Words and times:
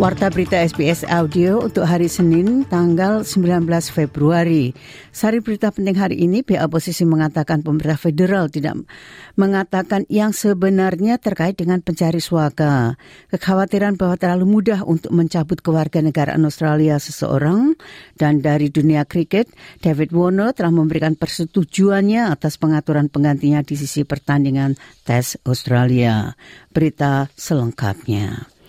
Warta 0.00 0.32
berita 0.32 0.56
SBS 0.56 1.04
Audio 1.04 1.68
untuk 1.68 1.84
hari 1.84 2.08
Senin 2.08 2.64
tanggal 2.64 3.28
19 3.28 3.68
Februari. 3.92 4.72
Sari 5.12 5.44
berita 5.44 5.68
penting 5.68 6.00
hari 6.00 6.16
ini, 6.24 6.40
pihak 6.40 6.64
oposisi 6.64 7.04
mengatakan 7.04 7.60
pemerintah 7.60 8.00
federal 8.00 8.48
tidak 8.48 8.88
mengatakan 9.36 10.08
yang 10.08 10.32
sebenarnya 10.32 11.20
terkait 11.20 11.60
dengan 11.60 11.84
pencari 11.84 12.24
suaka. 12.24 12.96
Kekhawatiran 13.36 14.00
bahwa 14.00 14.16
terlalu 14.16 14.48
mudah 14.48 14.80
untuk 14.80 15.12
mencabut 15.12 15.60
kewarganegaraan 15.60 16.40
Australia 16.40 16.96
seseorang 16.96 17.76
dan 18.16 18.40
dari 18.40 18.72
dunia 18.72 19.04
kriket, 19.04 19.52
David 19.84 20.16
Warner 20.16 20.56
telah 20.56 20.72
memberikan 20.72 21.20
persetujuannya 21.20 22.32
atas 22.32 22.56
pengaturan 22.56 23.12
penggantinya 23.12 23.60
di 23.60 23.76
sisi 23.76 24.08
pertandingan 24.08 24.72
tes 25.04 25.36
Australia. 25.44 26.32
Berita 26.72 27.28
selengkapnya. 27.36 28.61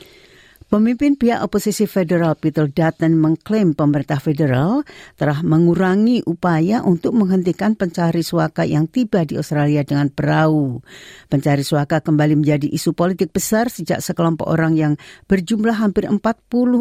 Pemimpin 0.73 1.13
pihak 1.13 1.45
oposisi 1.45 1.85
federal 1.85 2.33
Peter 2.33 2.65
Dutton 2.65 3.13
mengklaim 3.13 3.77
pemerintah 3.77 4.17
federal 4.17 4.81
telah 5.21 5.45
mengurangi 5.45 6.25
upaya 6.25 6.81
untuk 6.81 7.13
menghentikan 7.13 7.77
pencari 7.77 8.25
suaka 8.25 8.65
yang 8.65 8.89
tiba 8.89 9.21
di 9.21 9.37
Australia 9.37 9.85
dengan 9.85 10.09
perahu. 10.09 10.81
Pencari 11.29 11.61
suaka 11.61 12.01
kembali 12.01 12.41
menjadi 12.41 12.65
isu 12.73 12.97
politik 12.97 13.29
besar 13.29 13.69
sejak 13.69 14.01
sekelompok 14.01 14.49
orang 14.49 14.73
yang 14.73 14.93
berjumlah 15.29 15.77
hampir 15.77 16.09
40 16.09 16.17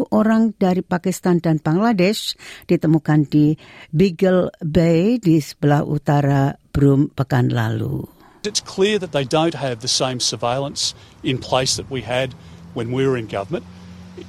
orang 0.09 0.57
dari 0.57 0.81
Pakistan 0.81 1.37
dan 1.37 1.61
Bangladesh 1.61 2.33
ditemukan 2.65 3.29
di 3.29 3.53
Beagle 3.93 4.49
Bay 4.65 5.21
di 5.21 5.37
sebelah 5.37 5.85
utara 5.85 6.57
Broome 6.73 7.13
pekan 7.13 7.53
lalu. 7.53 8.09
It's 8.41 8.57
clear 8.57 8.97
that 8.97 9.13
they 9.13 9.21
don't 9.21 9.53
have 9.53 9.85
the 9.85 9.91
same 9.91 10.17
surveillance 10.17 10.97
in 11.21 11.37
place 11.37 11.77
that 11.77 11.93
we 11.93 12.01
had 12.01 12.33
when 12.73 12.89
we 12.89 13.05
were 13.05 13.21
in 13.21 13.29
government. 13.29 13.61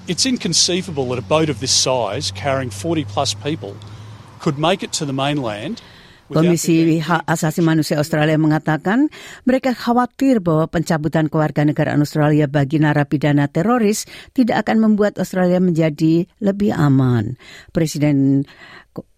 It's 0.09 0.25
inconceivable 0.25 1.13
that 1.13 1.21
a 1.21 1.27
boat 1.27 1.53
of 1.53 1.61
this 1.61 1.73
size, 1.73 2.33
carrying 2.33 2.73
40 2.73 3.05
plus 3.05 3.37
people, 3.37 3.77
could 4.41 4.57
make 4.57 4.83
it 4.83 4.93
to 5.01 5.05
the 5.05 5.13
mainland. 5.13 5.85
Komisi 6.25 7.05
Hak 7.05 7.29
Asasi 7.29 7.61
Manusia 7.61 8.01
Australia 8.01 8.41
mengatakan 8.41 9.13
mereka 9.45 9.77
khawatir 9.77 10.41
bahwa 10.41 10.65
pencabutan 10.73 11.29
kewarganegaraan 11.29 12.01
Australia 12.01 12.49
bagi 12.49 12.81
narapidana 12.81 13.45
teroris 13.53 14.09
tidak 14.33 14.65
akan 14.65 14.89
membuat 14.89 15.21
Australia 15.21 15.61
menjadi 15.61 16.25
lebih 16.41 16.73
aman. 16.73 17.37
Presiden 17.77 18.49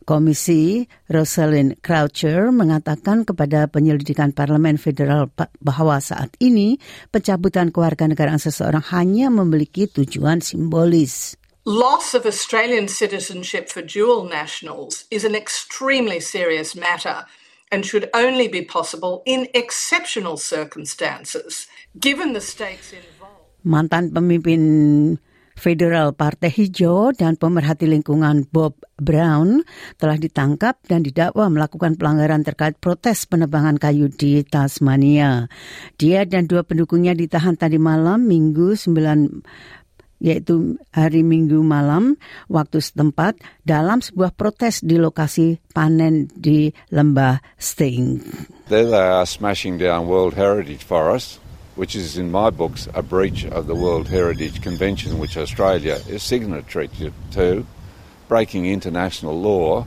Komisi 0.06 0.86
Rosalind 1.10 1.82
Croucher 1.82 2.54
mengatakan 2.54 3.26
kepada 3.26 3.66
penyelidikan 3.66 4.30
parlemen 4.30 4.78
federal 4.78 5.26
bahwa 5.58 5.98
saat 5.98 6.30
ini 6.38 6.78
pencabutan 7.10 7.74
kewarganegaraan 7.74 8.38
seseorang 8.38 8.86
hanya 8.94 9.34
memiliki 9.34 9.90
tujuan 9.90 10.38
simbolis. 10.38 11.34
Loss 11.66 12.14
of 12.14 12.22
Australian 12.22 12.86
citizenship 12.86 13.66
for 13.66 13.82
dual 13.82 14.30
nationals 14.30 15.10
is 15.10 15.26
an 15.26 15.34
extremely 15.34 16.22
serious 16.22 16.78
matter 16.78 17.26
and 17.74 17.82
should 17.82 18.06
only 18.14 18.46
be 18.46 18.62
possible 18.62 19.26
in 19.26 19.50
exceptional 19.58 20.38
circumstances. 20.38 21.66
Given 21.98 22.30
the 22.30 22.40
stakes 22.40 22.94
involved. 22.94 23.50
Mantan 23.66 24.14
pemimpin 24.14 25.18
Federal 25.56 26.12
Partai 26.12 26.52
Hijau 26.52 27.16
dan 27.16 27.40
pemerhati 27.40 27.88
lingkungan 27.88 28.44
Bob 28.52 28.76
Brown 29.00 29.64
telah 29.96 30.20
ditangkap 30.20 30.78
dan 30.84 31.00
didakwa 31.00 31.48
melakukan 31.48 31.96
pelanggaran 31.96 32.44
terkait 32.44 32.76
protes 32.76 33.24
penebangan 33.24 33.80
kayu 33.80 34.12
di 34.12 34.44
Tasmania. 34.44 35.48
Dia 35.96 36.28
dan 36.28 36.44
dua 36.44 36.62
pendukungnya 36.62 37.16
ditahan 37.16 37.56
tadi 37.56 37.80
malam 37.80 38.28
Minggu 38.28 38.76
9 38.76 39.42
yaitu 40.20 40.80
hari 40.96 41.20
Minggu 41.20 41.60
malam 41.60 42.16
waktu 42.48 42.80
setempat 42.80 43.36
dalam 43.68 44.00
sebuah 44.00 44.32
protes 44.32 44.80
di 44.80 44.96
lokasi 44.96 45.60
panen 45.76 46.28
di 46.32 46.72
lembah 46.92 47.40
Sting. 47.60 48.24
They 48.72 48.88
are 48.88 49.28
smashing 49.28 49.76
down 49.76 50.08
World 50.08 50.36
Heritage 50.36 50.84
Forest 50.84 51.45
which 51.76 51.94
is 51.94 52.16
in 52.16 52.32
my 52.32 52.50
books 52.50 52.88
a 52.96 53.04
breach 53.04 53.44
of 53.52 53.68
the 53.68 53.76
World 53.76 54.08
Heritage 54.08 54.60
Convention, 54.64 55.20
which 55.20 55.36
Australia 55.36 56.00
is 56.08 56.24
signatory 56.24 56.90
to, 57.36 57.64
breaking 58.28 58.66
international 58.66 59.36
law, 59.36 59.86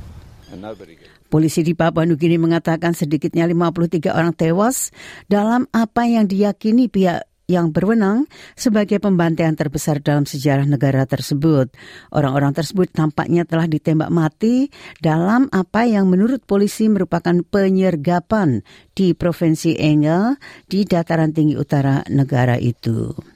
and 0.54 0.62
nobody 0.62 0.96
gets. 0.96 1.10
Polisi 1.30 1.62
di 1.62 1.78
Papua 1.78 2.10
Nugini 2.10 2.42
mengatakan 2.42 2.98
sedikitnya 2.98 3.46
53 3.46 4.10
orang 4.10 4.34
tewas 4.34 4.90
dalam 5.30 5.70
apa 5.70 6.10
yang 6.10 6.26
diyakini 6.26 6.90
pihak 6.90 7.29
yang 7.50 7.74
berwenang 7.74 8.30
sebagai 8.54 9.02
pembantaian 9.02 9.58
terbesar 9.58 9.98
dalam 10.06 10.30
sejarah 10.30 10.70
negara 10.70 11.10
tersebut. 11.10 11.74
Orang-orang 12.14 12.54
tersebut 12.54 12.94
tampaknya 12.94 13.50
telah 13.50 13.66
ditembak 13.66 14.14
mati 14.14 14.70
dalam 15.02 15.50
apa 15.50 15.90
yang 15.90 16.06
menurut 16.06 16.46
polisi 16.46 16.86
merupakan 16.86 17.42
penyergapan 17.42 18.62
di 18.94 19.18
Provinsi 19.18 19.74
Engel 19.82 20.38
di 20.70 20.86
dataran 20.86 21.34
tinggi 21.34 21.58
utara 21.58 22.06
negara 22.14 22.62
itu. 22.62 23.29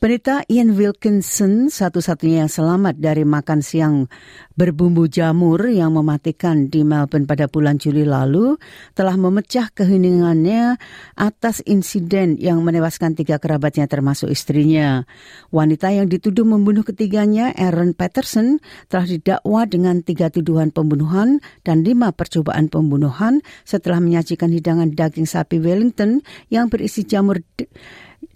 Penita 0.00 0.40
Ian 0.48 0.80
Wilkinson, 0.80 1.68
satu-satunya 1.68 2.48
yang 2.48 2.48
selamat 2.48 2.96
dari 3.04 3.20
makan 3.20 3.60
siang 3.60 4.08
berbumbu 4.56 5.04
jamur 5.12 5.60
yang 5.68 5.92
mematikan 5.92 6.72
di 6.72 6.88
Melbourne 6.88 7.28
pada 7.28 7.52
bulan 7.52 7.76
Juli 7.76 8.08
lalu, 8.08 8.56
telah 8.96 9.20
memecah 9.20 9.68
keheningannya 9.68 10.80
atas 11.20 11.60
insiden 11.68 12.40
yang 12.40 12.64
menewaskan 12.64 13.12
tiga 13.12 13.36
kerabatnya 13.36 13.84
termasuk 13.92 14.32
istrinya. 14.32 15.04
Wanita 15.52 15.92
yang 15.92 16.08
dituduh 16.08 16.48
membunuh 16.48 16.80
ketiganya, 16.80 17.52
Aaron 17.52 17.92
Patterson, 17.92 18.56
telah 18.88 19.04
didakwa 19.04 19.68
dengan 19.68 20.00
tiga 20.00 20.32
tuduhan 20.32 20.72
pembunuhan 20.72 21.44
dan 21.60 21.84
lima 21.84 22.08
percobaan 22.16 22.72
pembunuhan 22.72 23.44
setelah 23.68 24.00
menyajikan 24.00 24.48
hidangan 24.48 24.96
daging 24.96 25.28
sapi 25.28 25.60
Wellington 25.60 26.24
yang 26.48 26.72
berisi 26.72 27.04
jamur 27.04 27.44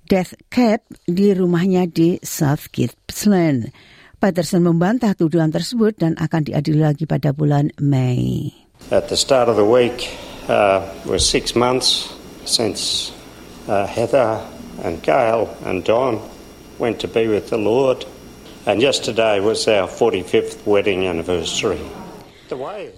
Death 0.04 0.36
Cat 0.52 0.84
di 1.08 1.32
rumahnya 1.32 1.88
di 1.88 2.20
South 2.20 2.68
Gippsland. 2.68 3.72
Patterson 4.20 4.64
membantah 4.64 5.16
tuduhan 5.16 5.52
tersebut 5.52 5.96
dan 5.96 6.16
akan 6.16 6.48
diadili 6.48 6.80
lagi 6.80 7.04
pada 7.08 7.32
bulan 7.32 7.72
Mei. 7.80 8.52
At 8.92 9.08
the 9.08 9.16
start 9.16 9.48
of 9.48 9.56
the 9.56 9.64
week 9.64 10.12
uh, 10.48 10.84
was 11.08 11.24
six 11.24 11.56
months 11.56 12.12
since 12.44 13.12
uh, 13.68 13.88
Heather 13.88 14.44
and 14.84 15.00
Gail 15.00 15.48
and 15.64 15.80
Don 15.84 16.20
went 16.76 17.00
to 17.00 17.08
be 17.08 17.28
with 17.28 17.48
the 17.48 17.60
Lord. 17.60 18.04
And 18.64 18.80
yesterday 18.80 19.40
was 19.40 19.68
our 19.68 19.88
45th 19.88 20.64
wedding 20.64 21.04
anniversary. 21.04 21.80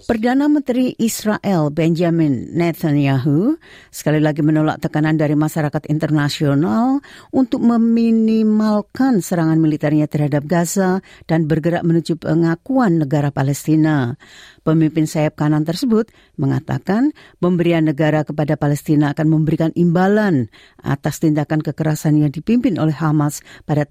Perdana 0.07 0.51
Menteri 0.51 0.91
Israel 0.99 1.71
Benjamin 1.71 2.51
Netanyahu 2.51 3.55
sekali 3.87 4.19
lagi 4.19 4.43
menolak 4.43 4.83
tekanan 4.83 5.15
dari 5.15 5.39
masyarakat 5.39 5.87
internasional 5.87 6.99
untuk 7.31 7.63
meminimalkan 7.63 9.23
serangan 9.23 9.55
militernya 9.55 10.11
terhadap 10.11 10.43
Gaza 10.43 10.99
dan 11.31 11.47
bergerak 11.47 11.87
menuju 11.87 12.19
pengakuan 12.19 12.99
negara 12.99 13.31
Palestina. 13.31 14.19
Pemimpin 14.67 15.07
sayap 15.07 15.39
kanan 15.39 15.63
tersebut 15.63 16.11
mengatakan 16.35 17.15
pemberian 17.39 17.87
negara 17.87 18.27
kepada 18.27 18.59
Palestina 18.59 19.15
akan 19.15 19.31
memberikan 19.31 19.71
imbalan 19.79 20.51
atas 20.83 21.23
tindakan 21.23 21.63
kekerasan 21.63 22.19
yang 22.19 22.35
dipimpin 22.35 22.75
oleh 22.75 22.93
Hamas 22.93 23.39
pada 23.63 23.87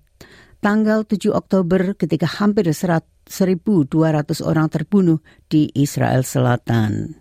tanggal 0.60 1.04
7 1.08 1.32
Oktober 1.32 1.94
ketika 1.94 2.26
hampir 2.26 2.68
1.200 2.70 3.88
orang 4.42 4.66
terbunuh 4.70 5.18
di 5.50 5.70
Israel 5.74 6.22
Selatan. 6.22 7.20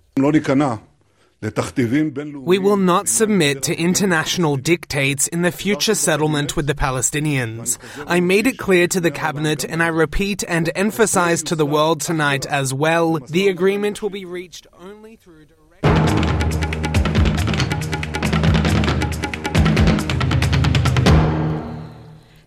We 1.42 2.58
will 2.58 2.78
not 2.78 3.08
submit 3.08 3.62
to 3.64 3.76
international 3.76 4.56
dictates 4.56 5.28
in 5.28 5.44
the 5.44 5.52
future 5.52 5.94
settlement 5.94 6.56
with 6.56 6.66
the 6.66 6.74
Palestinians. 6.74 7.78
I 8.08 8.20
made 8.20 8.48
it 8.48 8.58
clear 8.58 8.88
to 8.88 9.00
the 9.00 9.12
cabinet 9.12 9.64
and 9.64 9.84
I 9.84 9.88
repeat 9.88 10.44
and 10.48 10.72
emphasize 10.74 11.44
to 11.44 11.56
the 11.56 11.66
world 11.66 12.02
tonight 12.02 12.48
as 12.48 12.74
well 12.74 13.20
the 13.20 13.48
agreement 13.50 14.02
will 14.02 14.10
be 14.10 14.26
reached 14.26 14.66
only 14.80 15.18
through 15.18 15.46
direct 15.46 16.75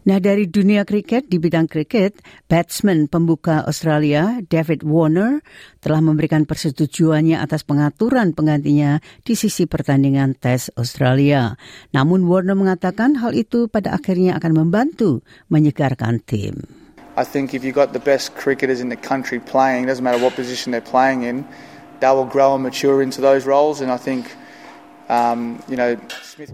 Nah 0.08 0.24
dari 0.24 0.48
dunia 0.48 0.88
kriket, 0.88 1.28
di 1.28 1.36
bidang 1.36 1.68
kriket, 1.68 2.24
batsman 2.48 3.12
pembuka 3.12 3.60
Australia 3.68 4.40
David 4.40 4.80
Warner 4.80 5.44
telah 5.84 6.00
memberikan 6.00 6.48
persetujuannya 6.48 7.36
atas 7.36 7.60
pengaturan 7.68 8.32
penggantinya 8.32 9.04
di 9.20 9.36
sisi 9.36 9.68
pertandingan 9.68 10.32
tes 10.32 10.72
Australia. 10.80 11.60
Namun 11.92 12.24
Warner 12.24 12.56
mengatakan 12.56 13.20
hal 13.20 13.36
itu 13.36 13.68
pada 13.68 13.92
akhirnya 13.92 14.40
akan 14.40 14.64
membantu 14.64 15.20
menyegarkan 15.52 16.24
tim. 16.24 16.64
I 17.20 17.28
think 17.28 17.52
if 17.52 17.60
you've 17.60 17.76
got 17.76 17.92
the 17.92 18.00
best 18.00 18.32
cricketers 18.32 18.80
in 18.80 18.88
the 18.88 18.96
country 18.96 19.36
playing, 19.44 19.92
doesn't 19.92 20.00
matter 20.00 20.16
what 20.16 20.32
position 20.32 20.72
they're 20.72 20.80
playing 20.80 21.28
in, 21.28 21.44
they 22.00 22.08
will 22.08 22.24
grow 22.24 22.56
and 22.56 22.64
mature 22.64 23.04
into 23.04 23.20
those 23.20 23.44
roles. 23.44 23.84
And 23.84 23.92
I 23.92 24.00
think, 24.00 24.24
um, 25.12 25.60
you 25.68 25.76
know, 25.76 26.00
Smith. 26.24 26.48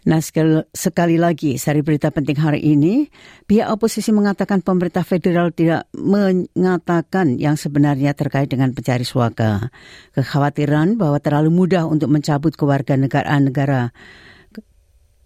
Nah, 0.00 0.24
sekali, 0.24 1.16
lagi, 1.20 1.60
sari 1.60 1.84
berita 1.84 2.08
penting 2.08 2.40
hari 2.40 2.64
ini, 2.64 3.12
pihak 3.44 3.68
oposisi 3.68 4.16
mengatakan 4.16 4.64
pemerintah 4.64 5.04
federal 5.04 5.52
tidak 5.52 5.92
mengatakan 5.92 7.36
yang 7.36 7.60
sebenarnya 7.60 8.16
terkait 8.16 8.48
dengan 8.48 8.72
pencari 8.72 9.04
suaka. 9.04 9.68
Kekhawatiran 10.16 10.96
bahwa 10.96 11.20
terlalu 11.20 11.52
mudah 11.52 11.84
untuk 11.84 12.08
mencabut 12.08 12.56
kewarganegaraan 12.56 13.52
negara 13.52 13.92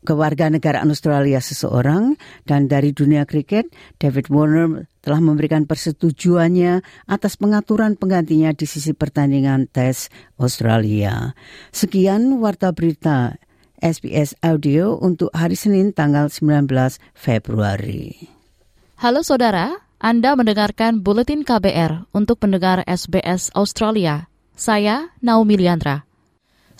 kewarganegaraan 0.04 0.92
Australia 0.92 1.40
seseorang 1.40 2.20
dan 2.44 2.68
dari 2.68 2.92
dunia 2.92 3.24
kriket, 3.24 3.72
David 3.96 4.28
Warner 4.28 4.84
telah 5.00 5.20
memberikan 5.20 5.64
persetujuannya 5.64 6.84
atas 7.08 7.40
pengaturan 7.40 7.96
penggantinya 7.96 8.52
di 8.52 8.68
sisi 8.68 8.92
pertandingan 8.92 9.68
tes 9.72 10.12
Australia. 10.36 11.32
Sekian 11.72 12.36
warta 12.36 12.72
berita 12.76 13.40
SBS 13.84 14.32
Audio 14.40 14.96
untuk 14.96 15.28
hari 15.36 15.60
Senin 15.60 15.92
tanggal 15.92 16.32
19 16.32 16.72
Februari. 17.12 18.32
Halo 18.96 19.20
saudara, 19.20 19.76
Anda 20.00 20.32
mendengarkan 20.32 21.04
Buletin 21.04 21.44
KBR 21.44 22.08
untuk 22.16 22.40
pendengar 22.40 22.80
SBS 22.88 23.52
Australia. 23.52 24.32
Saya 24.56 25.12
Naomi 25.20 25.60
Liandra. 25.60 26.08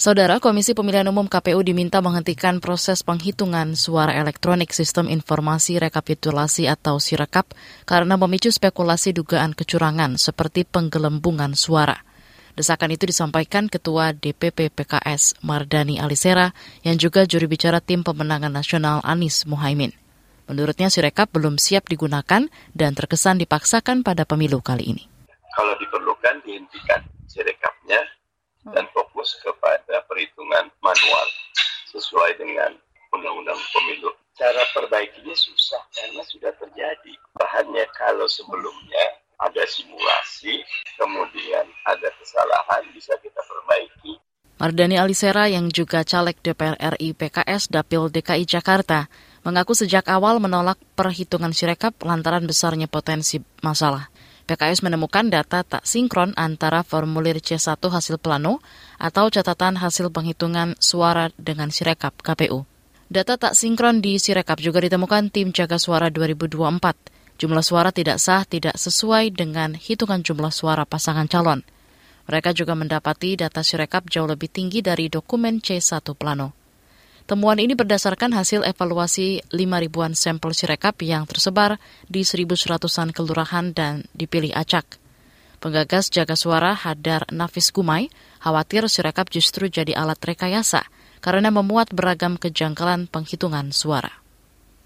Saudara 0.00 0.40
Komisi 0.40 0.72
Pemilihan 0.72 1.04
Umum 1.12 1.28
KPU 1.28 1.60
diminta 1.60 2.00
menghentikan 2.00 2.56
proses 2.64 3.04
penghitungan 3.04 3.76
suara 3.76 4.16
elektronik 4.16 4.72
sistem 4.72 5.04
informasi 5.12 5.76
rekapitulasi 5.76 6.72
atau 6.72 6.96
Sirekap 6.96 7.52
karena 7.84 8.16
memicu 8.16 8.48
spekulasi 8.48 9.12
dugaan 9.12 9.52
kecurangan 9.52 10.16
seperti 10.16 10.64
penggelembungan 10.64 11.52
suara. 11.52 12.13
Desakan 12.54 12.94
itu 12.94 13.10
disampaikan 13.10 13.66
Ketua 13.66 14.14
DPP 14.14 14.70
PKS 14.70 15.42
Mardani 15.42 15.98
Alisera 15.98 16.54
yang 16.86 16.94
juga 16.94 17.26
juri 17.26 17.50
bicara 17.50 17.82
tim 17.82 18.06
pemenangan 18.06 18.54
nasional 18.54 19.02
Anies 19.02 19.42
Muhaimin. 19.42 19.90
Menurutnya 20.46 20.86
Sirekap 20.86 21.34
belum 21.34 21.58
siap 21.58 21.90
digunakan 21.90 22.46
dan 22.70 22.90
terkesan 22.94 23.42
dipaksakan 23.42 24.06
pada 24.06 24.22
pemilu 24.22 24.62
kali 24.62 24.86
ini. 24.94 25.02
Kalau 25.58 25.74
diperlukan 25.82 26.46
dihentikan 26.46 27.02
Sirekapnya 27.26 27.98
dan 28.70 28.86
fokus 28.94 29.34
kepada 29.42 30.06
perhitungan 30.06 30.70
manual 30.78 31.26
sesuai 31.90 32.38
dengan 32.38 32.70
undang-undang 33.10 33.58
pemilu. 33.74 34.14
Cara 34.38 34.62
perbaikinya 34.74 35.34
susah 35.34 35.82
karena 35.90 36.22
sudah 36.30 36.54
terjadi. 36.62 37.14
Bahannya 37.34 37.82
kalau 37.98 38.26
sebelumnya 38.30 39.22
ada 39.42 39.62
simulasi, 39.66 40.62
kemudian 40.98 41.66
ada 41.84 42.08
kesalahan, 42.16 42.82
bisa 42.96 43.12
kita 43.20 43.40
perbaiki. 43.44 44.12
Mardani 44.56 44.96
Alisera 44.96 45.50
yang 45.50 45.68
juga 45.68 46.06
caleg 46.06 46.38
DPR 46.40 46.78
RI 46.96 47.12
PKS 47.12 47.68
Dapil 47.68 48.08
DKI 48.08 48.48
Jakarta 48.48 49.10
mengaku 49.44 49.76
sejak 49.76 50.08
awal 50.08 50.40
menolak 50.40 50.80
perhitungan 50.96 51.52
sirekap 51.52 51.92
lantaran 52.00 52.48
besarnya 52.48 52.88
potensi 52.88 53.42
masalah. 53.60 54.08
PKS 54.44 54.84
menemukan 54.84 55.28
data 55.28 55.64
tak 55.64 55.84
sinkron 55.88 56.36
antara 56.36 56.84
formulir 56.84 57.40
C1 57.40 57.80
hasil 57.80 58.20
plano 58.20 58.60
atau 59.00 59.28
catatan 59.32 59.80
hasil 59.80 60.12
penghitungan 60.12 60.76
suara 60.80 61.32
dengan 61.40 61.72
sirekap 61.72 62.16
KPU. 62.20 62.64
Data 63.08 63.36
tak 63.36 63.56
sinkron 63.56 64.00
di 64.00 64.16
sirekap 64.16 64.60
juga 64.60 64.80
ditemukan 64.80 65.28
tim 65.32 65.52
jaga 65.52 65.76
suara 65.76 66.08
2024 66.08 67.14
Jumlah 67.34 67.66
suara 67.66 67.90
tidak 67.90 68.22
sah 68.22 68.46
tidak 68.46 68.78
sesuai 68.78 69.34
dengan 69.34 69.74
hitungan 69.74 70.22
jumlah 70.22 70.54
suara 70.54 70.86
pasangan 70.86 71.26
calon. 71.26 71.66
Mereka 72.24 72.56
juga 72.56 72.72
mendapati 72.72 73.36
data 73.36 73.60
Sirekap 73.60 74.08
jauh 74.08 74.24
lebih 74.24 74.48
tinggi 74.48 74.80
dari 74.80 75.12
dokumen 75.12 75.60
C1 75.60 76.00
Plano. 76.16 76.56
Temuan 77.24 77.56
ini 77.56 77.72
berdasarkan 77.72 78.36
hasil 78.36 78.68
evaluasi 78.68 79.40
5 79.48 79.56
ribuan 79.56 80.12
sampel 80.12 80.52
Sirekap 80.52 81.00
yang 81.00 81.24
tersebar 81.24 81.80
di 82.04 82.20
1.100-an 82.20 83.16
kelurahan 83.16 83.72
dan 83.72 84.04
dipilih 84.12 84.52
acak. 84.52 85.00
Penggagas 85.56 86.12
jaga 86.12 86.36
suara 86.36 86.76
Hadar 86.76 87.24
Nafis 87.32 87.72
Gumai 87.72 88.12
khawatir 88.44 88.84
Sirekap 88.92 89.32
justru 89.32 89.72
jadi 89.72 89.96
alat 89.96 90.20
rekayasa 90.20 90.84
karena 91.24 91.48
memuat 91.48 91.96
beragam 91.96 92.36
kejanggalan 92.36 93.08
penghitungan 93.08 93.72
suara. 93.72 94.12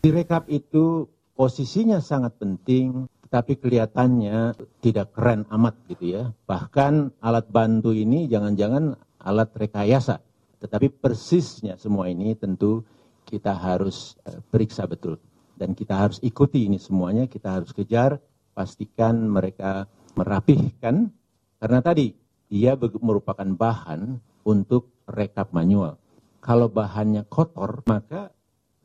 Sirekap 0.06 0.46
itu 0.46 1.10
posisinya 1.34 1.98
sangat 1.98 2.38
penting, 2.38 3.10
tapi 3.28 3.60
kelihatannya 3.60 4.56
tidak 4.80 5.12
keren 5.12 5.44
amat 5.52 5.76
gitu 5.92 6.04
ya. 6.16 6.22
Bahkan 6.48 7.20
alat 7.20 7.46
bantu 7.52 7.92
ini 7.92 8.26
jangan-jangan 8.26 8.96
alat 9.20 9.52
rekayasa, 9.54 10.18
tetapi 10.58 10.88
persisnya 10.88 11.76
semua 11.76 12.08
ini 12.08 12.32
tentu 12.34 12.82
kita 13.28 13.52
harus 13.52 14.16
eh, 14.24 14.40
periksa 14.40 14.88
betul. 14.88 15.20
Dan 15.58 15.76
kita 15.76 16.08
harus 16.08 16.18
ikuti 16.24 16.64
ini 16.64 16.80
semuanya, 16.80 17.28
kita 17.28 17.60
harus 17.60 17.74
kejar, 17.74 18.16
pastikan 18.54 19.26
mereka 19.26 19.90
merapihkan, 20.14 21.10
karena 21.58 21.80
tadi 21.82 22.14
dia 22.48 22.78
merupakan 22.78 23.44
bahan 23.44 24.22
untuk 24.46 25.04
rekap 25.10 25.52
manual. 25.52 25.98
Kalau 26.38 26.70
bahannya 26.70 27.26
kotor, 27.26 27.82
maka 27.90 28.32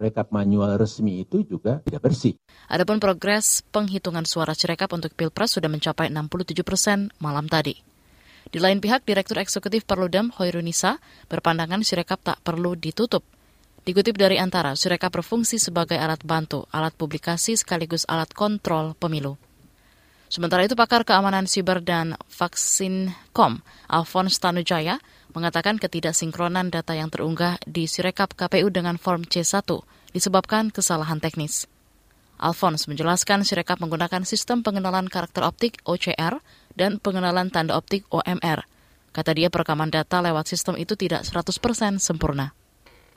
rekap 0.01 0.29
manual 0.33 0.75
resmi 0.77 1.21
itu 1.23 1.45
juga 1.45 1.79
tidak 1.85 2.11
bersih. 2.11 2.33
Adapun 2.69 2.97
progres 2.97 3.61
penghitungan 3.69 4.25
suara 4.25 4.57
Sirekap 4.57 4.91
untuk 4.93 5.13
Pilpres 5.13 5.55
sudah 5.55 5.69
mencapai 5.69 6.09
67 6.09 6.63
persen 6.65 7.09
malam 7.21 7.45
tadi. 7.45 7.77
Di 8.53 8.59
lain 8.61 8.83
pihak, 8.83 9.07
Direktur 9.07 9.39
Eksekutif 9.41 9.87
Perludem 9.87 10.29
Hoirunisa 10.37 11.01
berpandangan 11.31 11.81
Sirekap 11.81 12.21
tak 12.21 12.37
perlu 12.45 12.77
ditutup. 12.77 13.25
Dikutip 13.83 14.15
dari 14.15 14.39
Antara, 14.39 14.77
Sirekap 14.79 15.12
berfungsi 15.12 15.59
sebagai 15.59 16.00
alat 16.00 16.23
bantu, 16.23 16.63
alat 16.71 16.95
publikasi 16.95 17.59
sekaligus 17.59 18.07
alat 18.07 18.31
kontrol 18.31 18.95
pemilu. 18.95 19.35
Sementara 20.31 20.65
itu, 20.65 20.73
pakar 20.73 21.05
keamanan 21.05 21.45
siber 21.45 21.77
dan 21.77 22.17
vaksin 22.25 23.13
kom, 23.38 23.62
Alphonse 23.85 24.41
Tanujaya, 24.41 24.97
mengatakan 25.33 25.81
ketidaksinkronan 25.81 26.69
data 26.69 26.93
yang 26.93 27.09
terunggah 27.09 27.57
di 27.65 27.89
Sirekap 27.89 28.37
KPU 28.37 28.69
dengan 28.69 29.01
form 29.01 29.25
C1 29.25 29.65
disebabkan 30.13 30.69
kesalahan 30.69 31.17
teknis. 31.17 31.65
Alphonse 32.37 32.85
menjelaskan 32.89 33.41
Sirekap 33.41 33.81
menggunakan 33.81 34.25
sistem 34.25 34.61
pengenalan 34.61 35.09
karakter 35.09 35.41
optik 35.45 35.81
OCR 35.85 36.41
dan 36.77 37.01
pengenalan 37.01 37.49
tanda 37.49 37.77
optik 37.77 38.05
OMR. 38.13 38.65
Kata 39.13 39.31
dia 39.33 39.53
perekaman 39.53 39.93
data 39.93 40.21
lewat 40.21 40.49
sistem 40.49 40.73
itu 40.77 40.97
tidak 40.97 41.25
100% 41.25 42.01
sempurna. 42.01 42.53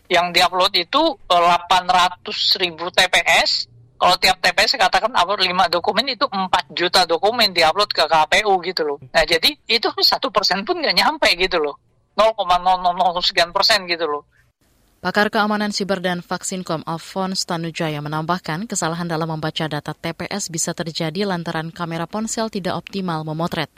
Yang 0.06 0.26
diupload 0.36 0.72
itu 0.76 1.02
800 1.26 2.62
ribu 2.62 2.86
TPS, 2.92 3.66
kalau 3.96 4.14
tiap 4.20 4.38
TPS 4.44 4.76
katakan 4.76 5.10
upload 5.16 5.40
5 5.40 5.72
dokumen 5.72 6.04
itu 6.12 6.28
4 6.28 6.52
juta 6.76 7.08
dokumen 7.08 7.50
diupload 7.56 7.90
ke 7.90 8.04
KPU 8.04 8.52
gitu 8.60 8.82
loh. 8.84 8.98
Nah 9.08 9.24
jadi 9.24 9.56
itu 9.66 9.88
satu 10.04 10.28
persen 10.28 10.68
pun 10.68 10.78
nggak 10.78 10.96
nyampe 11.00 11.32
gitu 11.40 11.56
loh. 11.58 11.80
0,000 12.16 13.20
sekian 13.20 13.52
persen 13.52 13.84
gitu 13.84 14.08
loh. 14.08 14.24
Pakar 15.04 15.30
keamanan 15.30 15.70
siber 15.70 16.00
dan 16.02 16.24
vaksinkom 16.24 16.82
Alphonse 16.88 17.46
Tanujaya 17.46 18.00
menambahkan 18.02 18.66
kesalahan 18.66 19.06
dalam 19.06 19.28
membaca 19.28 19.68
data 19.68 19.92
TPS 19.94 20.50
bisa 20.50 20.72
terjadi 20.72 21.28
lantaran 21.28 21.70
kamera 21.70 22.08
ponsel 22.08 22.50
tidak 22.50 22.74
optimal 22.80 23.22
memotret. 23.22 23.70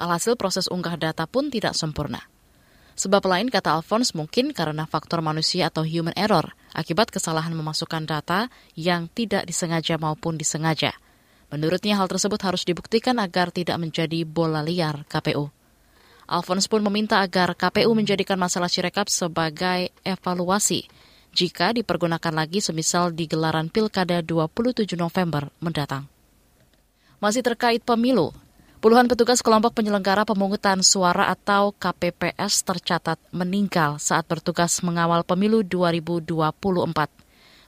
Alhasil 0.00 0.38
proses 0.40 0.70
unggah 0.70 0.96
data 0.96 1.28
pun 1.28 1.52
tidak 1.52 1.76
sempurna. 1.76 2.24
Sebab 2.96 3.28
lain, 3.28 3.52
kata 3.52 3.76
Alphonse, 3.76 4.16
mungkin 4.16 4.56
karena 4.56 4.88
faktor 4.88 5.20
manusia 5.20 5.68
atau 5.68 5.84
human 5.84 6.16
error 6.16 6.56
akibat 6.72 7.12
kesalahan 7.12 7.52
memasukkan 7.52 8.08
data 8.08 8.48
yang 8.72 9.10
tidak 9.12 9.44
disengaja 9.44 10.00
maupun 10.00 10.40
disengaja. 10.40 10.96
Menurutnya 11.50 11.98
hal 11.98 12.06
tersebut 12.06 12.40
harus 12.40 12.62
dibuktikan 12.62 13.18
agar 13.18 13.50
tidak 13.50 13.76
menjadi 13.76 14.22
bola 14.22 14.62
liar 14.62 15.02
KPU. 15.10 15.59
Alphonse 16.30 16.70
pun 16.70 16.78
meminta 16.86 17.18
agar 17.18 17.58
KPU 17.58 17.90
menjadikan 17.90 18.38
masalah 18.38 18.70
Sirekap 18.70 19.10
sebagai 19.10 19.90
evaluasi 20.06 20.86
jika 21.34 21.74
dipergunakan 21.74 22.30
lagi 22.30 22.62
semisal 22.62 23.10
di 23.10 23.26
gelaran 23.26 23.66
Pilkada 23.66 24.22
27 24.22 24.94
November 24.94 25.50
mendatang. 25.58 26.06
Masih 27.18 27.42
terkait 27.42 27.82
pemilu, 27.82 28.30
Puluhan 28.80 29.12
petugas 29.12 29.44
kelompok 29.44 29.76
penyelenggara 29.76 30.24
pemungutan 30.24 30.80
suara 30.80 31.28
atau 31.28 31.76
KPPS 31.76 32.64
tercatat 32.64 33.20
meninggal 33.28 34.00
saat 34.00 34.24
bertugas 34.24 34.80
mengawal 34.80 35.20
pemilu 35.20 35.60
2024. 35.60 36.48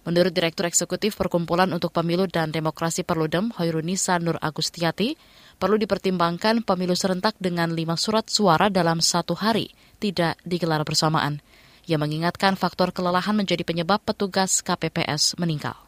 Menurut 0.08 0.32
Direktur 0.32 0.64
Eksekutif 0.72 1.20
Perkumpulan 1.20 1.68
untuk 1.68 1.92
Pemilu 1.92 2.24
dan 2.32 2.48
Demokrasi 2.48 3.04
Perludem, 3.04 3.52
Hoirunisa 3.60 4.16
Nur 4.24 4.40
Agustiati, 4.40 5.20
perlu 5.62 5.78
dipertimbangkan 5.78 6.66
pemilu 6.66 6.98
serentak 6.98 7.38
dengan 7.38 7.70
lima 7.70 7.94
surat 7.94 8.26
suara 8.26 8.66
dalam 8.66 8.98
satu 8.98 9.38
hari, 9.38 9.70
tidak 10.02 10.34
digelar 10.42 10.82
bersamaan. 10.82 11.38
Ia 11.86 12.02
mengingatkan 12.02 12.58
faktor 12.58 12.90
kelelahan 12.90 13.38
menjadi 13.38 13.62
penyebab 13.62 14.02
petugas 14.02 14.58
KPPS 14.58 15.38
meninggal. 15.38 15.78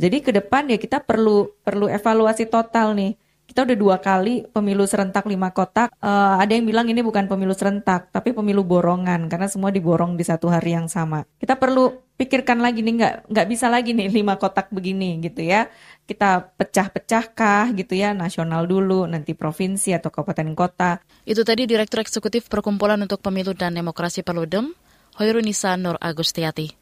Jadi 0.00 0.24
ke 0.24 0.32
depan 0.32 0.72
ya 0.72 0.80
kita 0.80 1.04
perlu 1.04 1.52
perlu 1.60 1.84
evaluasi 1.92 2.48
total 2.48 2.96
nih 2.96 3.20
kita 3.50 3.66
udah 3.66 3.74
dua 3.74 3.96
kali 3.98 4.46
pemilu 4.46 4.86
serentak 4.86 5.26
lima 5.26 5.50
kotak. 5.50 5.90
Uh, 5.98 6.38
ada 6.38 6.54
yang 6.54 6.70
bilang 6.70 6.86
ini 6.86 7.02
bukan 7.02 7.26
pemilu 7.26 7.50
serentak, 7.50 8.14
tapi 8.14 8.30
pemilu 8.30 8.62
borongan 8.62 9.26
karena 9.26 9.50
semua 9.50 9.74
diborong 9.74 10.14
di 10.14 10.22
satu 10.22 10.46
hari 10.46 10.78
yang 10.78 10.86
sama. 10.86 11.26
Kita 11.42 11.58
perlu 11.58 11.90
pikirkan 12.14 12.62
lagi 12.62 12.86
nih, 12.86 12.94
nggak 12.94 13.14
nggak 13.26 13.46
bisa 13.50 13.66
lagi 13.66 13.90
nih 13.90 14.06
lima 14.14 14.38
kotak 14.38 14.70
begini 14.70 15.18
gitu 15.18 15.42
ya. 15.42 15.66
Kita 16.06 16.46
pecah-pecahkah 16.54 17.74
gitu 17.74 17.98
ya, 17.98 18.14
nasional 18.14 18.70
dulu, 18.70 19.10
nanti 19.10 19.34
provinsi 19.34 19.98
atau 19.98 20.14
kabupaten 20.14 20.54
kota. 20.54 21.02
Itu 21.26 21.42
tadi 21.42 21.66
Direktur 21.66 22.06
Eksekutif 22.06 22.46
Perkumpulan 22.46 23.02
untuk 23.02 23.18
Pemilu 23.18 23.50
dan 23.58 23.74
Demokrasi 23.74 24.22
Perludem, 24.22 24.70
Hoirunisa 25.18 25.74
Nur 25.74 25.98
Agustiati. 25.98 26.79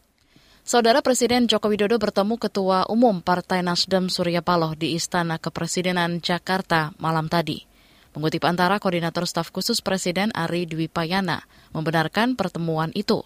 Saudara 0.68 1.00
Presiden 1.00 1.48
Joko 1.48 1.72
Widodo 1.72 1.96
bertemu 1.96 2.36
Ketua 2.36 2.84
Umum 2.92 3.24
Partai 3.24 3.64
Nasdem 3.64 4.12
Surya 4.12 4.44
Paloh 4.44 4.76
di 4.76 5.00
Istana 5.00 5.40
Kepresidenan 5.40 6.20
Jakarta 6.20 6.92
malam 7.00 7.24
tadi. 7.24 7.64
Mengutip 8.12 8.44
antara 8.44 8.76
Koordinator 8.76 9.24
Staf 9.24 9.48
Khusus 9.48 9.80
Presiden 9.80 10.28
Ari 10.36 10.68
Dwi 10.68 10.92
Payana 10.92 11.48
membenarkan 11.72 12.36
pertemuan 12.36 12.92
itu. 12.92 13.24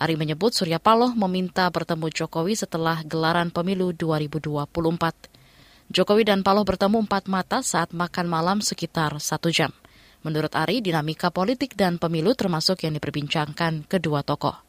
Ari 0.00 0.16
menyebut 0.16 0.56
Surya 0.56 0.80
Paloh 0.80 1.12
meminta 1.12 1.68
bertemu 1.68 2.08
Jokowi 2.08 2.56
setelah 2.56 3.04
gelaran 3.04 3.52
pemilu 3.52 3.92
2024. 3.92 5.92
Jokowi 5.92 6.24
dan 6.24 6.40
Paloh 6.40 6.64
bertemu 6.64 7.04
empat 7.04 7.28
mata 7.28 7.60
saat 7.60 7.92
makan 7.92 8.24
malam 8.24 8.64
sekitar 8.64 9.12
satu 9.20 9.52
jam. 9.52 9.76
Menurut 10.24 10.56
Ari, 10.56 10.80
dinamika 10.80 11.28
politik 11.28 11.76
dan 11.76 12.00
pemilu 12.00 12.32
termasuk 12.32 12.80
yang 12.80 12.96
diperbincangkan 12.96 13.84
kedua 13.84 14.24
tokoh. 14.24 14.67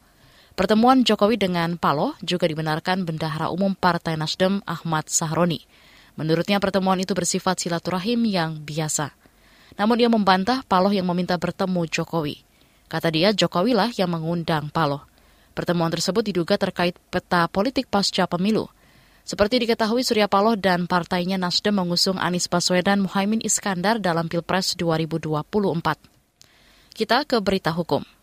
Pertemuan 0.60 1.08
Jokowi 1.08 1.40
dengan 1.40 1.80
Paloh 1.80 2.20
juga 2.20 2.44
dibenarkan 2.44 3.08
Bendahara 3.08 3.48
Umum 3.48 3.72
Partai 3.72 4.20
Nasdem 4.20 4.60
Ahmad 4.68 5.08
Sahroni. 5.08 5.64
Menurutnya 6.20 6.60
pertemuan 6.60 7.00
itu 7.00 7.16
bersifat 7.16 7.64
silaturahim 7.64 8.28
yang 8.28 8.60
biasa. 8.60 9.08
Namun 9.80 9.96
dia 9.96 10.12
membantah 10.12 10.60
Paloh 10.68 10.92
yang 10.92 11.08
meminta 11.08 11.40
bertemu 11.40 11.88
Jokowi. 11.88 12.44
Kata 12.92 13.08
dia, 13.08 13.32
Jokowi 13.32 13.72
lah 13.72 13.88
yang 13.96 14.12
mengundang 14.12 14.68
Paloh. 14.68 15.00
Pertemuan 15.56 15.88
tersebut 15.88 16.28
diduga 16.28 16.60
terkait 16.60 16.92
peta 17.08 17.48
politik 17.48 17.88
pasca 17.88 18.28
pemilu. 18.28 18.68
Seperti 19.24 19.64
diketahui 19.64 20.04
Surya 20.04 20.28
Paloh 20.28 20.60
dan 20.60 20.84
partainya 20.84 21.40
Nasdem 21.40 21.80
mengusung 21.80 22.20
Anies 22.20 22.52
Baswedan 22.52 23.00
Muhaimin 23.00 23.40
Iskandar 23.40 23.96
dalam 23.96 24.28
Pilpres 24.28 24.76
2024. 24.76 25.40
Kita 26.92 27.24
ke 27.24 27.40
berita 27.40 27.72
hukum. 27.72 28.19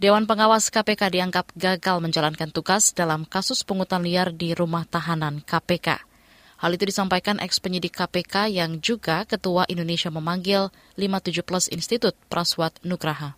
Dewan 0.00 0.24
Pengawas 0.24 0.72
KPK 0.72 1.12
dianggap 1.12 1.52
gagal 1.60 2.00
menjalankan 2.00 2.48
tugas 2.48 2.96
dalam 2.96 3.28
kasus 3.28 3.60
pungutan 3.68 4.00
liar 4.00 4.32
di 4.32 4.56
rumah 4.56 4.88
tahanan 4.88 5.44
KPK. 5.44 6.00
Hal 6.56 6.72
itu 6.72 6.88
disampaikan 6.88 7.36
eks 7.36 7.60
penyidik 7.60 8.00
KPK 8.00 8.48
yang 8.48 8.80
juga 8.80 9.28
Ketua 9.28 9.68
Indonesia 9.68 10.08
memanggil 10.08 10.72
57 10.96 11.44
Plus 11.44 11.68
Institut 11.68 12.16
Praswat 12.32 12.80
Nugraha. 12.80 13.36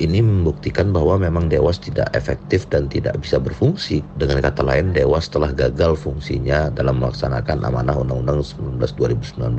Ini 0.00 0.24
membuktikan 0.24 0.88
bahwa 0.88 1.20
memang 1.20 1.52
Dewas 1.52 1.76
tidak 1.76 2.08
efektif 2.16 2.64
dan 2.72 2.88
tidak 2.88 3.20
bisa 3.20 3.36
berfungsi. 3.36 4.00
Dengan 4.16 4.40
kata 4.40 4.64
lain, 4.64 4.96
Dewas 4.96 5.28
telah 5.28 5.52
gagal 5.52 6.00
fungsinya 6.00 6.72
dalam 6.72 6.96
melaksanakan 6.96 7.60
amanah 7.68 8.00
Undang-Undang 8.00 8.40
19 8.80 9.36
2019 9.36 9.52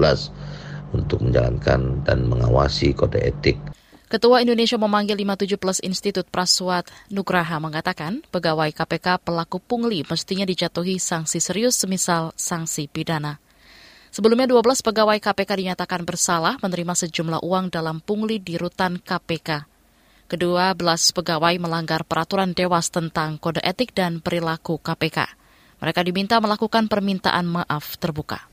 untuk 0.98 1.22
menjalankan 1.22 2.02
dan 2.02 2.26
mengawasi 2.26 2.98
kode 2.98 3.22
etik 3.22 3.62
Ketua 4.12 4.44
Indonesia 4.44 4.76
memanggil 4.76 5.16
57 5.24 5.56
Plus 5.56 5.80
Institut 5.88 6.28
Praswat 6.28 6.84
Nugraha 7.08 7.64
mengatakan 7.64 8.20
pegawai 8.28 8.68
KPK 8.76 9.24
pelaku 9.24 9.64
pungli 9.64 10.04
mestinya 10.04 10.44
dijatuhi 10.44 11.00
sanksi 11.00 11.40
serius 11.40 11.80
semisal 11.80 12.36
sanksi 12.36 12.92
pidana. 12.92 13.40
Sebelumnya 14.12 14.52
12 14.52 14.84
pegawai 14.84 15.16
KPK 15.16 15.64
dinyatakan 15.64 16.04
bersalah 16.04 16.60
menerima 16.60 16.92
sejumlah 16.92 17.40
uang 17.40 17.72
dalam 17.72 18.04
pungli 18.04 18.44
di 18.44 18.60
rutan 18.60 19.00
KPK. 19.00 19.64
Kedua 20.28 20.76
belas 20.76 21.16
pegawai 21.16 21.56
melanggar 21.64 22.04
peraturan 22.04 22.52
Dewas 22.52 22.92
tentang 22.92 23.40
kode 23.40 23.64
etik 23.64 23.96
dan 23.96 24.20
perilaku 24.20 24.76
KPK. 24.84 25.24
Mereka 25.80 26.04
diminta 26.04 26.36
melakukan 26.44 26.92
permintaan 26.92 27.48
maaf 27.48 27.96
terbuka. 27.96 28.44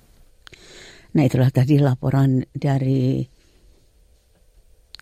Nah 1.19 1.23
itulah 1.27 1.50
tadi 1.50 1.83
laporan 1.83 2.47
dari 2.55 3.27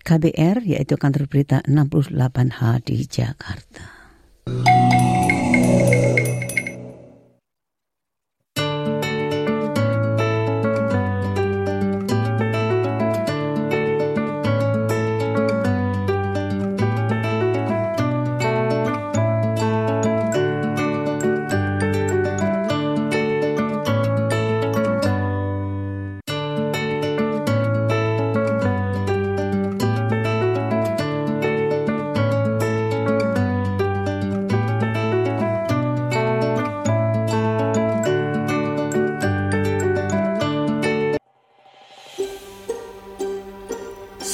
KBR 0.07 0.63
yaitu 0.63 0.95
kantor 0.95 1.27
berita 1.27 1.59
68H 1.67 2.79
di 2.87 3.03
Jakarta. 3.03 3.83